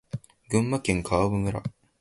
[0.49, 1.61] 群馬県川場村